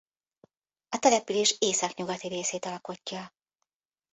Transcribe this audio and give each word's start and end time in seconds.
A 0.89 0.99
település 0.99 1.55
északnyugati 1.59 2.27
részét 2.27 2.65
alkotja. 2.65 3.31